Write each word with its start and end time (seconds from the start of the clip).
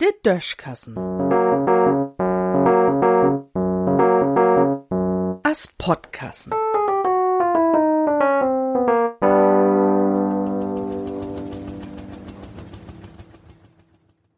Der 0.00 0.12
Döschkassen. 0.24 0.96
As 5.42 5.68
Podkassen. 5.78 6.52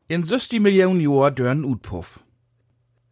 In 0.09 0.25
60 0.25 0.61
Millionen 0.61 1.01
Jahr 1.01 1.31
dörren 1.31 1.65
Utpuff. 1.65 2.23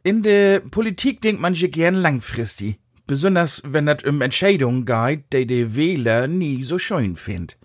In 0.02 0.22
der 0.22 0.61
Politik 0.61 1.22
denkt 1.22 1.40
manche 1.40 1.68
gern 1.68 1.95
langfristig. 1.95 2.79
Besonders 3.06 3.62
wenn 3.64 3.86
das 3.86 4.04
um 4.04 4.20
Entscheidungen 4.20 4.84
geht, 4.84 5.24
die 5.32 5.46
die 5.46 5.74
Wähler 5.74 6.27
nie 6.27 6.62
so 6.62 6.79
schön 6.79 7.16
find. 7.16 7.56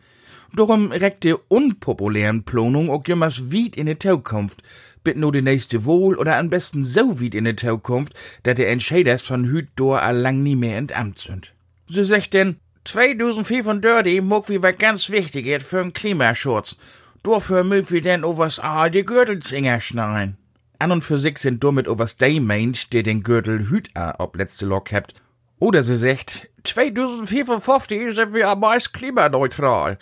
Darum 0.53 0.91
reckt 0.91 1.23
die 1.23 1.35
unpopulären 1.47 2.43
Planung 2.43 2.89
auch 2.89 3.03
jemals 3.05 3.51
weit 3.51 3.75
in 3.75 3.87
die 3.87 3.99
Zukunft, 3.99 4.61
bit 5.03 5.17
nur 5.17 5.31
die 5.31 5.41
nächste 5.41 5.85
Wohl 5.85 6.17
oder 6.17 6.37
am 6.37 6.49
besten 6.49 6.85
so 6.85 7.21
weit 7.21 7.35
in 7.35 7.45
die 7.45 7.55
Zukunft, 7.55 8.13
dass 8.43 8.55
die 8.55 8.65
Entscheiders 8.65 9.21
von 9.21 9.45
hüt 9.45 9.69
dor 9.75 10.01
allang 10.01 10.43
nie 10.43 10.55
mehr 10.55 10.77
in 10.77 10.91
Amt 10.91 11.19
sind. 11.19 11.53
So 11.87 12.03
sagt 12.03 12.33
denn, 12.33 12.57
2035 12.85 14.21
mag 14.21 14.49
wie 14.49 14.61
was 14.61 14.77
ganz 14.77 15.09
Wichtiges 15.09 15.63
für 15.63 15.81
den 15.81 15.93
Klimaschutz. 15.93 16.77
Dafür 17.23 17.63
mögt 17.63 17.91
wir 17.91 18.01
denn 18.01 18.23
overs 18.23 18.59
all 18.59 18.91
die 18.91 19.03
Gürtelzinger 19.03 19.81
schneiden. 19.81 20.37
An 20.77 20.91
und 20.91 21.03
für 21.03 21.17
sich 21.17 21.39
sind 21.39 21.63
damit 21.63 21.87
overs 21.87 22.17
die 22.17 22.39
meint, 22.39 22.93
der 22.93 23.01
den 23.01 23.23
Gürtel 23.23 23.69
hüt 23.69 23.89
a 23.95 24.15
ob 24.19 24.35
letzte 24.35 24.65
Lok 24.65 24.91
habt. 24.91 25.15
Oder 25.57 25.83
sie 25.83 25.97
sagt, 25.97 26.49
2055 26.65 28.13
sind 28.13 28.33
wir 28.33 28.49
am 28.49 28.59
meist 28.59 28.93
klimaneutral. 28.93 29.97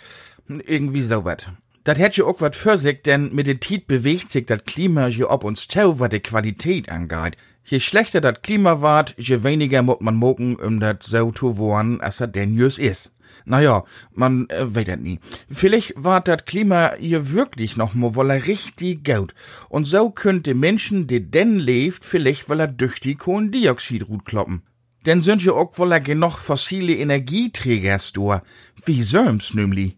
Irgendwie 0.48 1.02
so 1.02 1.24
wat. 1.24 1.50
Dat 1.84 1.98
hätt 1.98 2.16
ja 2.16 2.24
auch 2.24 2.40
wat 2.40 2.56
für 2.56 2.78
sich, 2.78 3.02
denn 3.02 3.34
mit 3.34 3.46
der 3.46 3.60
Tiet 3.60 3.86
bewegt 3.86 4.30
sich 4.30 4.46
dat 4.46 4.66
Klima 4.66 5.08
ja 5.08 5.30
ob 5.30 5.44
uns 5.44 5.68
tau, 5.68 5.98
wat 6.00 6.12
die 6.12 6.20
Qualität 6.20 6.88
angeht. 6.88 7.36
Je 7.66 7.80
schlechter 7.80 8.20
dat 8.20 8.42
Klima 8.42 8.82
wart, 8.82 9.14
je 9.16 9.42
weniger 9.42 9.82
muss 9.82 10.00
man 10.00 10.16
moken, 10.16 10.56
um 10.56 10.80
dat 10.80 11.02
so 11.02 11.32
zu 11.32 11.56
wohnen, 11.56 12.00
als 12.00 12.18
dat 12.18 12.34
denn 12.34 12.54
jüs 12.54 12.78
is. 12.78 13.10
Naja, 13.46 13.84
man 14.12 14.48
äh, 14.48 14.74
weet 14.74 14.88
dat 14.88 15.00
nie. 15.00 15.18
Vielleicht 15.50 15.94
war 15.96 16.20
dat 16.20 16.46
Klima 16.46 16.94
hier 16.98 17.32
wirklich 17.32 17.76
noch 17.76 17.94
mal 17.94 18.14
wolle 18.14 18.46
richtig 18.46 19.04
gut. 19.04 19.34
Und 19.68 19.84
so 19.84 20.10
könnte 20.10 20.54
Menschen, 20.54 21.06
die 21.06 21.30
denn 21.30 21.58
lebt, 21.58 22.04
vielleicht 22.04 22.48
wolle 22.48 22.68
durch 22.68 23.00
die 23.00 23.16
Kohlendioxid 23.16 24.06
kloppen. 24.24 24.62
Denn 25.04 25.22
sind 25.22 25.42
ja 25.44 25.52
auch 25.52 25.76
wolle 25.78 26.00
genug 26.00 26.38
fossile 26.38 26.94
Energieträgers 26.94 28.12
do. 28.12 28.40
Wie 28.84 29.02
söms 29.02 29.52
nämlich. 29.52 29.96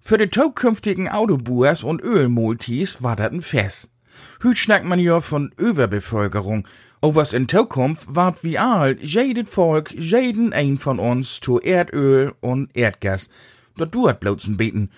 Für 0.00 0.18
die 0.18 0.30
zukünftigen 0.30 1.08
Autobuers 1.08 1.84
und 1.84 2.02
Ölmultis 2.02 3.02
war 3.02 3.16
dat 3.16 3.32
ein 3.32 3.42
Fest. 3.42 3.88
Hüt 4.40 4.58
schnackt 4.58 4.84
man 4.84 4.98
ja 4.98 5.20
von 5.20 5.52
Überbevölkerung. 5.56 6.66
O 7.02 7.14
was 7.14 7.32
in 7.32 7.48
Zukunft 7.48 8.14
wart 8.14 8.44
wie 8.44 8.58
all, 8.58 8.98
jedes 9.00 9.48
Volk, 9.48 9.90
jeden 9.92 10.52
ein 10.52 10.78
von 10.78 10.98
uns 10.98 11.40
zu 11.40 11.58
Erdöl 11.58 12.34
und 12.40 12.76
Erdgas. 12.76 13.30
Dat 13.76 13.94
duert 13.94 14.20
bloß 14.20 14.56
beten. 14.56 14.90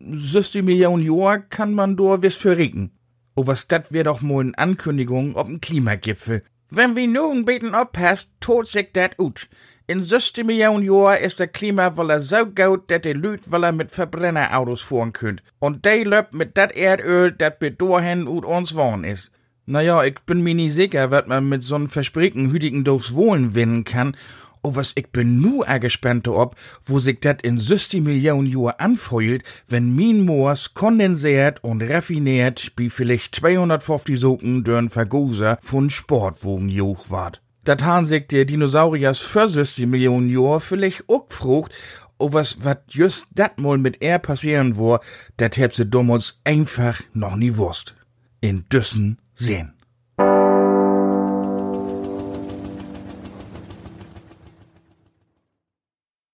60 0.00 0.62
Millionen 0.62 1.02
Jahr 1.02 1.38
kann 1.38 1.72
man 1.72 1.96
do 1.96 2.20
wis 2.20 2.36
für 2.36 2.56
regen. 2.56 2.90
O 3.34 3.46
was 3.46 3.68
dat 3.68 3.92
wär 3.92 4.04
doch 4.04 4.20
mal 4.20 4.40
eine 4.40 4.58
Ankündigung 4.58 5.36
ob 5.36 5.48
n 5.48 5.60
Klimagipfel. 5.60 6.42
Wenn 6.68 6.96
wir 6.96 7.06
nun 7.06 7.44
beten 7.44 7.74
oppasst, 7.74 8.28
tot 8.40 8.68
sich 8.68 8.92
dat 8.92 9.18
ut. 9.18 9.48
In 9.88 10.04
60 10.04 10.44
Millionen 10.44 10.84
Jahr 10.84 11.16
ist 11.20 11.38
der 11.38 11.46
Klimawolle 11.46 12.20
so 12.20 12.44
gut, 12.44 12.90
dat 12.90 13.04
die 13.04 13.14
wolle 13.22 13.70
mit 13.72 13.92
Verbrennerautos 13.92 14.80
fahren 14.80 15.12
könnt. 15.12 15.44
Und 15.60 15.84
die 15.84 16.02
löbt 16.02 16.34
mit 16.34 16.56
dat 16.56 16.72
Erdöl, 16.72 17.30
dat 17.30 17.60
bis 17.60 17.76
dahin 17.78 18.26
ut 18.26 18.44
uns 18.44 18.74
wohn 18.74 19.04
is. 19.04 19.30
Naja, 19.64 20.02
ich 20.02 20.18
bin 20.26 20.42
mir 20.42 20.54
nie 20.54 20.70
sicher, 20.70 21.12
wat 21.12 21.28
man 21.28 21.48
mit 21.48 21.62
so'n 21.62 21.86
versprichten 21.86 22.50
hütigen 22.50 22.82
durchs 22.82 23.14
Wohlen 23.14 23.54
winnen 23.54 23.84
kann. 23.84 24.16
O 24.60 24.74
was 24.74 24.92
ich 24.96 25.12
bin 25.12 25.40
nu 25.40 25.62
gespannt 25.78 26.26
ob, 26.26 26.56
wo 26.84 26.98
sich 26.98 27.20
dat 27.20 27.42
in 27.42 27.56
60 27.56 28.02
Millionen 28.02 28.48
Jahr 28.48 28.80
anfeult, 28.80 29.44
wenn 29.68 29.94
min 29.94 30.24
Moors 30.24 30.74
kondensiert 30.74 31.62
und 31.62 31.80
raffiniert 31.84 32.72
wie 32.76 32.90
vielleicht 32.90 33.36
250 33.36 34.18
Socken 34.18 34.64
dörn 34.64 34.90
Vergoser 34.90 35.58
von 35.62 35.90
Sportwogen 35.90 36.70
joch 36.70 37.08
ward. 37.08 37.40
Dat 37.66 37.82
han 37.82 38.08
sich 38.08 38.28
der 38.28 38.44
Dinosauriers 38.44 39.18
für 39.18 39.48
60 39.48 39.86
Millionen 39.86 40.30
Jahr 40.30 40.60
vielleicht 40.60 41.08
auch 41.08 41.26
frucht, 41.28 41.72
o 42.18 42.32
was 42.32 42.64
wat 42.64 42.82
just 42.88 43.26
dat 43.34 43.58
mal 43.58 43.76
mit 43.76 44.00
er 44.00 44.18
passieren 44.18 44.76
wo, 44.76 44.98
dat 45.36 45.56
hätt 45.56 45.76
dumm 45.92 46.10
uns 46.10 46.40
einfach 46.44 47.00
noch 47.12 47.36
nie 47.36 47.56
wusst. 47.56 47.94
In 48.40 48.64
Düssen 48.70 49.18
sehen. 49.34 49.75